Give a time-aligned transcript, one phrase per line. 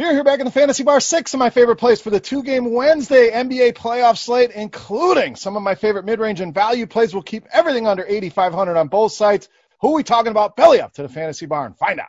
[0.00, 2.42] Beer here back in the Fantasy Bar, six of my favorite plays for the two
[2.42, 7.12] game Wednesday NBA playoff slate, including some of my favorite mid range and value plays.
[7.12, 9.50] We'll keep everything under 8,500 on both sites.
[9.82, 10.56] Who are we talking about?
[10.56, 12.08] Belly up to the Fantasy Bar and find out.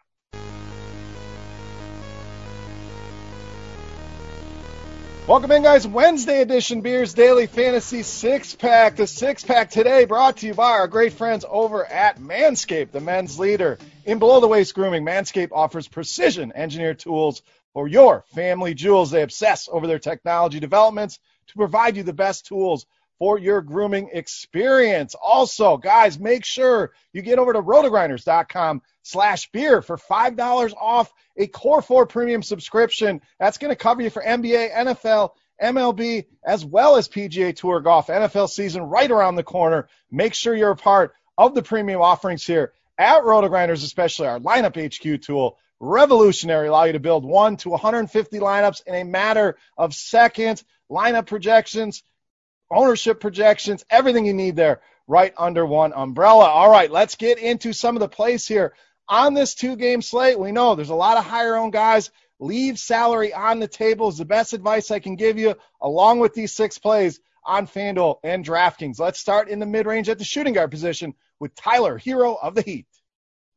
[5.28, 5.85] Welcome in, guys.
[5.85, 8.96] Wednesday edition Beers Daily Fantasy Six Pack.
[8.96, 13.01] The six pack today brought to you by our great friends over at Manscaped, the
[13.01, 15.05] men's leader in below the waist grooming.
[15.05, 17.41] Manscaped offers precision engineered tools
[17.73, 19.12] for your family jewels.
[19.12, 22.85] They obsess over their technology developments to provide you the best tools
[23.21, 25.13] for your grooming experience.
[25.13, 31.45] Also, guys, make sure you get over to rotogrinders.com slash beer for $5 off a
[31.45, 33.21] Core 4 premium subscription.
[33.39, 38.08] That's going to cover you for NBA, NFL, MLB, as well as PGA Tour golf.
[38.08, 39.88] NFL season right around the corner.
[40.09, 44.75] Make sure you're a part of the premium offerings here at RotoGrinders, especially our lineup
[44.75, 45.58] HQ tool.
[45.84, 50.63] Revolutionary, allow you to build one to 150 lineups in a matter of seconds.
[50.91, 52.03] Lineup projections,
[52.69, 56.45] ownership projections, everything you need there right under one umbrella.
[56.45, 58.75] All right, let's get into some of the plays here
[59.09, 60.39] on this two game slate.
[60.39, 62.11] We know there's a lot of higher owned guys.
[62.39, 66.36] Leave salary on the table is the best advice I can give you, along with
[66.36, 69.00] these six plays on FanDuel and DraftKings.
[69.00, 72.53] Let's start in the mid range at the shooting guard position with Tyler Herro of
[72.53, 72.86] the Heat.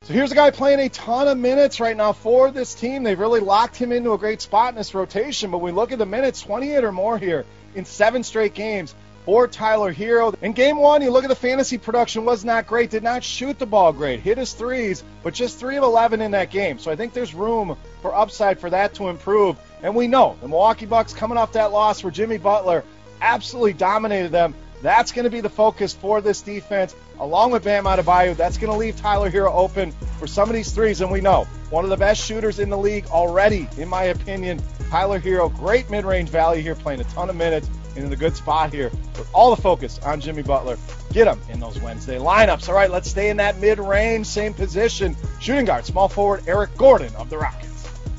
[0.04, 3.04] So here's a guy playing a ton of minutes right now for this team.
[3.04, 5.50] They've really locked him into a great spot in this rotation.
[5.50, 8.94] But we look at the minutes, 28 or more here in seven straight games
[9.24, 10.34] for Tyler Herro.
[10.42, 13.58] In game one, you look at the fantasy production was not great, did not shoot
[13.58, 16.78] the ball great, hit his threes, but just three of 11 in that game.
[16.78, 19.56] So I think there's room for upside for that to improve.
[19.82, 22.84] And we know the Milwaukee Bucks coming off that loss where Jimmy Butler
[23.22, 24.54] absolutely dominated them.
[24.84, 28.36] That's going to be the focus for this defense, along with Bam Adebayo.
[28.36, 31.44] That's going to leave Tyler Herro open for some of these threes, and we know
[31.70, 34.60] one of the best shooters in the league already, in my opinion.
[34.90, 38.36] Tyler Herro, great mid-range value here, playing a ton of minutes and in a good
[38.36, 40.76] spot here with all the focus on Jimmy Butler.
[41.12, 42.68] Get him in those Wednesday lineups.
[42.68, 45.16] All right, let's stay in that mid-range, same position.
[45.40, 47.73] Shooting guard, small forward Eric Gordon of the Rockets.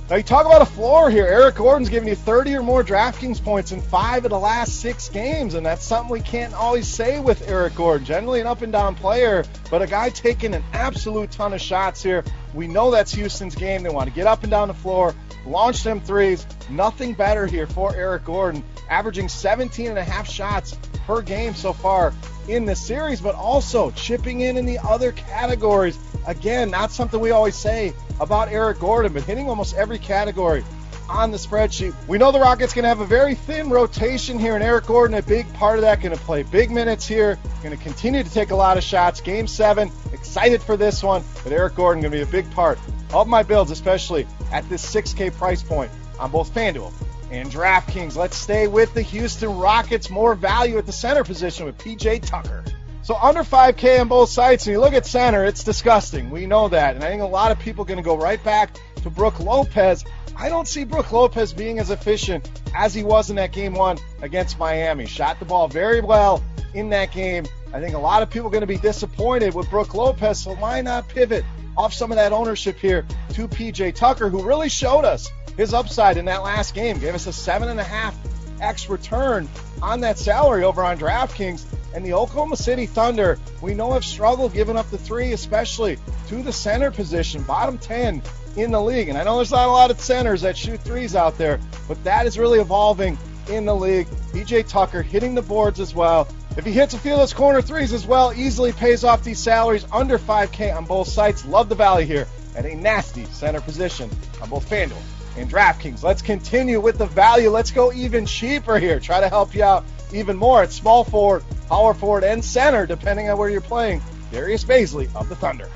[0.08, 1.26] Now you talk about a floor here.
[1.26, 5.10] Eric Gordon's giving you 30 or more DraftKings points in five of the last six
[5.10, 8.06] games, and that's something we can't always say with Eric Gordon.
[8.06, 12.04] Generally an up and down player, but a guy taking an absolute ton of shots
[12.04, 12.24] here.
[12.54, 13.82] We know that's Houston's game.
[13.82, 16.46] They want to get up and down the floor, launch them threes.
[16.70, 20.78] Nothing better here for Eric Gordon, averaging 17 and a half shots
[21.08, 22.14] per game so far
[22.48, 25.98] in this series, but also chipping in in the other categories.
[26.28, 30.64] Again, not something we always say about Eric Gordon, but hitting almost every category
[31.08, 31.94] on the spreadsheet.
[32.08, 35.18] We know the Rockets going to have a very thin rotation here, and Eric Gordon,
[35.18, 38.30] a big part of that, going to play big minutes here, going to continue to
[38.30, 39.22] take a lot of shots.
[39.22, 42.80] Game seven, excited for this one, but Eric Gordon going to be a big part
[43.14, 46.92] of my builds, especially at this 6K price point on both FanDuel
[47.32, 48.16] and DraftKings.
[48.16, 50.10] Let's stay with the Houston Rockets.
[50.10, 52.64] More value at the center position with PJ Tucker.
[53.02, 56.32] So under 5K on both sides, and you look at center, it's disgusting.
[56.32, 56.96] We know that.
[56.96, 59.40] And I think a lot of people are going to go right back to Brook
[59.40, 60.04] Lopez.
[60.36, 63.98] I don't see Brook Lopez being as efficient as he was in that game one
[64.22, 65.06] against Miami.
[65.06, 66.44] Shot the ball very well
[66.74, 67.46] in that game.
[67.74, 70.56] I think a lot of people are going to be disappointed with Brook Lopez, so
[70.56, 71.46] why not pivot
[71.78, 76.18] off some of that ownership here to PJ Tucker, who really showed us his upside
[76.18, 77.00] in that last game.
[77.00, 78.16] Gave us a seven and a half
[78.62, 79.48] X return
[79.82, 81.66] on that salary over on DraftKings.
[81.94, 85.98] And the Oklahoma City Thunder, we know have struggled giving up the three, especially
[86.28, 88.22] to the center position, bottom 10
[88.58, 89.08] in the league.
[89.08, 92.02] And I know there's not a lot of centers that shoot threes out there, but
[92.04, 93.18] that is really evolving
[93.50, 94.08] in the league.
[94.34, 96.28] PJ Tucker hitting the boards as well.
[96.58, 99.40] If he hits a few of those corner threes as well, easily pays off these
[99.40, 101.46] salaries under 5K on both sites.
[101.46, 104.10] Love the value here at a nasty center position
[104.42, 105.02] on both FanDuel
[105.36, 106.02] and DraftKings.
[106.02, 107.50] Let's continue with the value.
[107.50, 109.02] Let's go even cheaper here.
[109.02, 109.84] Try to help you out
[110.14, 114.02] even more at small forward, power forward, and center, depending on where you're playing.
[114.32, 115.70] Darius Bazley of the Thunder.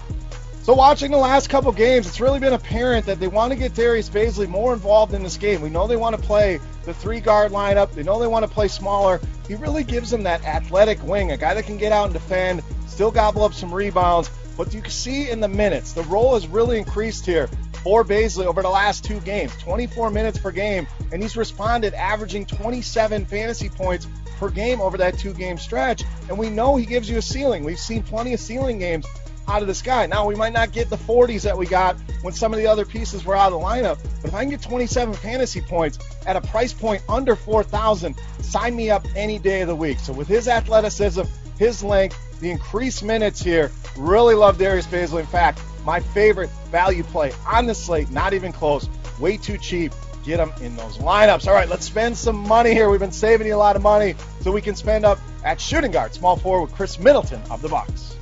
[0.69, 3.74] So watching the last couple games, it's really been apparent that they want to get
[3.74, 5.62] Darius Bazley more involved in this game.
[5.62, 7.92] We know they want to play the three guard lineup.
[7.94, 9.19] They know they want to play smaller.
[9.48, 12.62] He really gives them that athletic wing, a guy that can get out and defend,
[12.86, 14.30] still gobble up some rebounds.
[14.56, 17.50] But you can see in the minutes, the role has really increased here
[17.83, 22.45] for Bazley over the last two games, 24 minutes per game, and he's responded averaging
[22.45, 24.07] 27 fantasy points
[24.38, 26.04] per game over that two game stretch.
[26.27, 27.63] And we know he gives you a ceiling.
[27.63, 29.07] We've seen plenty of ceiling games
[29.50, 30.06] out of the sky.
[30.06, 32.86] Now, we might not get the 40s that we got when some of the other
[32.86, 36.36] pieces were out of the lineup, but if I can get 27 fantasy points at
[36.36, 40.00] a price point under 4,000, sign me up any day of the week.
[40.00, 41.24] So with his athleticism,
[41.57, 45.22] his length, the increased minutes here, really love Darius Bazley.
[45.22, 48.88] In fact, my favorite value play on the slate, not even close,
[49.19, 49.94] way too cheap
[50.24, 51.48] get them in those lineups.
[51.48, 52.90] All right, let's spend some money here.
[52.90, 55.92] We've been saving you a lot of money so we can spend up at shooting
[55.92, 58.16] guard, small forward with Khris Middleton of the Bucks.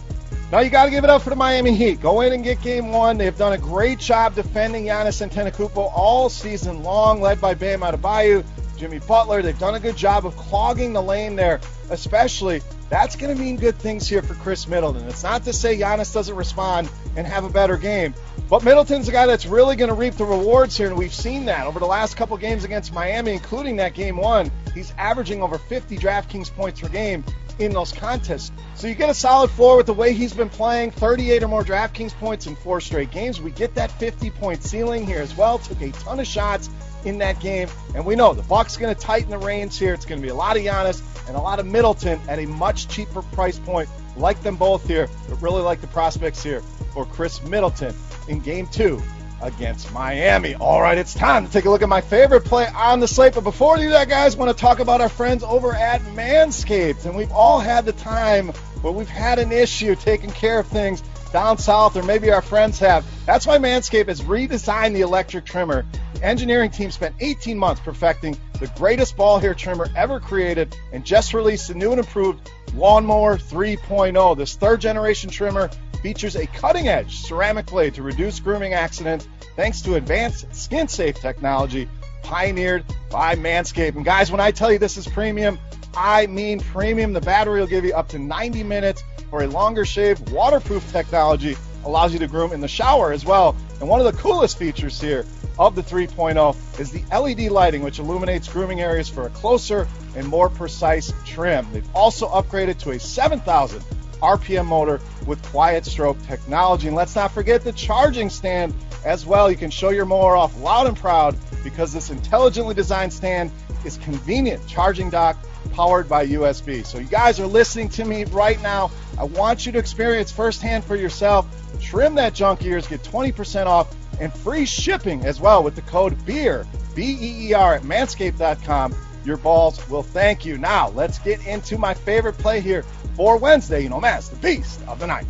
[0.49, 1.99] Now you got to give it up for the Miami Heat.
[1.99, 3.17] Go in and get game one.
[3.17, 8.45] They've done a great job defending Giannis Antetokounmpo all season long, led by Bam Adebayo,
[8.77, 9.41] Jimmy Butler.
[9.41, 11.59] They've done a good job of clogging the lane there,
[11.89, 12.61] especially.
[12.89, 15.05] That's going to mean good things here for Khris Middleton.
[15.09, 18.13] It's not to say Giannis doesn't respond and have a better game,
[18.49, 21.43] but Middleton's a guy that's really going to reap the rewards here, and we've seen
[21.45, 24.49] that over the last couple games against Miami, including that game one.
[24.73, 27.25] He's averaging over 50 DraftKings points per game
[27.59, 28.51] in those contests.
[28.75, 31.63] So you get a solid floor with the way he's been playing, 38 or more
[31.63, 33.41] DraftKings points in four straight games.
[33.41, 35.59] We get that 50 point ceiling here as well.
[35.59, 36.69] Took a ton of shots
[37.05, 39.93] in that game, and we know the Bucks going to tighten the reins here.
[39.93, 42.45] It's going to be a lot of Giannis and a lot of Middleton at a
[42.45, 43.89] much cheaper price point.
[44.15, 46.61] Like them both here, but really like the prospects here
[46.93, 47.93] for Khris Middleton
[48.27, 49.01] in Game Two
[49.41, 50.55] against Miami.
[50.55, 53.33] All right, it's time to take a look at my favorite play on the slate.
[53.33, 56.01] But before we do that, guys, I want to talk about our friends over at
[56.01, 57.05] Manscaped.
[57.05, 58.49] And we've all had the time
[58.81, 61.01] where we've had an issue taking care of things
[61.31, 63.05] down south, or maybe our friends have.
[63.25, 65.85] That's why Manscaped has redesigned the electric trimmer.
[66.13, 71.05] The engineering team spent 18 months perfecting the greatest ball hair trimmer ever created and
[71.05, 74.37] just released the new and improved Lawnmower 3.0.
[74.37, 79.81] This third generation trimmer features a cutting edge ceramic blade to reduce grooming accidents thanks
[79.81, 81.89] to advanced skin safe technology
[82.23, 83.95] pioneered by Manscaped.
[83.95, 85.57] And guys, when I tell you this is premium,
[85.95, 87.13] I mean premium.
[87.13, 90.19] The battery will give you up to 90 minutes for a longer shave.
[90.31, 91.55] Waterproof technology
[91.85, 93.55] allows you to groom in the shower as well.
[93.79, 95.25] And one of the coolest features here
[95.57, 100.27] of the 3.0 is the LED lighting, which illuminates grooming areas for a closer and
[100.27, 101.67] more precise trim.
[101.71, 103.83] They've also upgraded to a 7,000
[104.21, 106.87] RPM motor with quiet stroke technology.
[106.87, 108.73] And let's not forget the charging stand
[109.05, 109.49] as well.
[109.49, 113.51] You can show your mower off loud and proud because this intelligently designed stand
[113.85, 115.37] is convenient charging dock
[115.73, 116.85] powered by USB.
[116.85, 118.91] So you guys are listening to me right now.
[119.17, 121.45] I want you to experience firsthand for yourself.
[121.81, 126.25] Trim that junk ears, get 20% off and free shipping as well with the code
[126.25, 126.65] BEER,
[126.95, 128.95] B E E R at manscaped.com.
[129.25, 130.57] Your balls will thank you.
[130.57, 132.85] Now, let's get into my favorite play here
[133.17, 135.25] for Wednesday, you know, Mass, the beast of the night.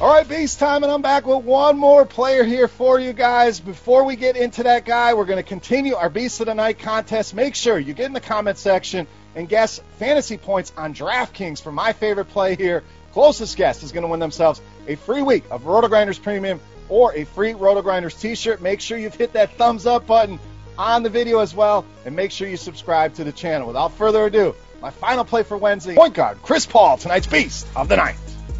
[0.00, 3.60] All right, Beast time, and I'm back with one more player here for you guys.
[3.60, 6.80] Before we get into that guy, we're going to continue our Beast of the Night
[6.80, 7.32] contest.
[7.32, 9.06] Make sure you get in the comment section
[9.36, 12.82] and guess fantasy points on DraftKings for my favorite play here.
[13.12, 17.22] Closest guess is going to win themselves a free week of RotoGrinders Premium or a
[17.22, 18.60] free RotoGrinders t-shirt.
[18.60, 20.40] Make sure you've hit that thumbs up button
[20.78, 23.66] on the video as well, and make sure you subscribe to the channel.
[23.66, 27.88] Without further ado, my final play for Wednesday, point guard Chris Paul, tonight's beast of
[27.88, 28.16] the night.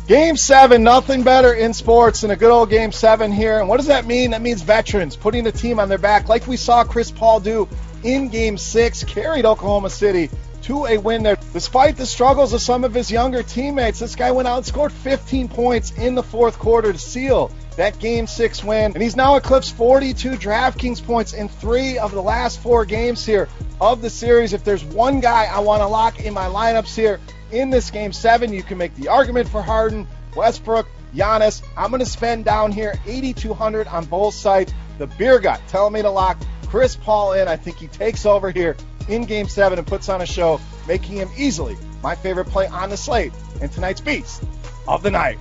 [0.09, 3.61] Game seven, nothing better in sports than a good old game seven here.
[3.61, 4.33] And what does that mean?
[4.33, 7.69] That means veterans putting the team on their back, like we saw Chris Paul do
[8.03, 10.29] in game six, carried Oklahoma City
[10.63, 11.39] to a win there.
[11.53, 14.93] Despite the struggles of some of his younger teammates, this guy went out and scored
[14.93, 18.93] 15 points in the fourth quarter to seal that game six win.
[18.93, 23.49] And he's now eclipsed 42 DraftKings points in three of the last four games here
[23.81, 24.53] of the series.
[24.53, 27.21] If there's one guy I want to lock in my lineups here
[27.51, 31.63] in this game seven, you can make the argument for Harden, Westbrook, Giannis.
[31.77, 34.73] I'm going to spend down here 8,200 on both sides.
[34.99, 36.39] The beer gut telling me to lock
[36.69, 37.49] Chris Paul in.
[37.49, 38.77] I think he takes over here
[39.09, 42.91] in game seven and puts on a show, making him easily my favorite play on
[42.91, 44.43] the slate and tonight's beast
[44.89, 45.39] of the night.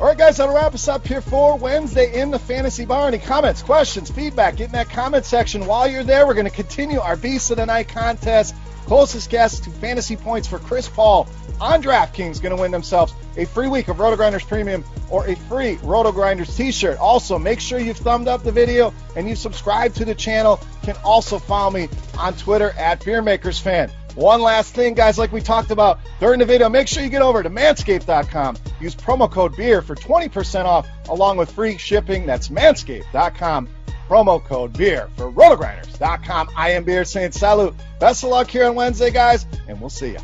[0.00, 3.06] All right, guys, that'll wrap us up here for Wednesday in the Fantasy Bar.
[3.06, 5.66] Any comments, questions, feedback, get in that comment section.
[5.66, 8.56] While you're there, we're going to continue our Beast of the Night contest.
[8.86, 11.28] Closest guess to fantasy points for Chris Paul
[11.60, 15.76] on DraftKings going to win themselves a free week of RotoGrinders Premium or a free
[15.76, 16.98] RotoGrinders t-shirt.
[16.98, 20.60] Also, make sure you've thumbed up the video and you subscribe to the channel.
[20.82, 23.92] You can also follow me on Twitter at BeerMakersFan.
[24.14, 27.22] One last thing, guys, like we talked about during the video, make sure you get
[27.22, 28.56] over to manscaped.com.
[28.80, 32.24] Use promo code BEER for 20% off along with free shipping.
[32.24, 33.68] That's manscaped.com.
[34.08, 36.50] Promo code BEER for rotogrinders.com.
[36.56, 37.74] I am Beer saying salute.
[37.98, 40.18] Best of luck here on Wednesday, guys, and we'll see you.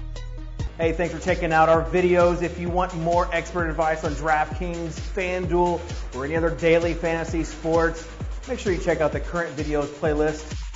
[0.78, 2.42] Hey, thanks for checking out our videos.
[2.42, 5.80] If you want more expert advice on DraftKings, FanDuel,
[6.14, 8.08] or any other daily fantasy sports,
[8.48, 10.69] make sure you check out the current videos playlist